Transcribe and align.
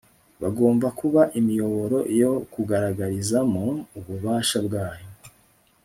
bagomba 0.41 0.87
kuba 0.99 1.21
imiyoboro 1.39 1.97
yo 2.21 2.31
kugaragarizamo 2.53 3.63
ububasha 3.97 4.57
bwayo 4.67 5.07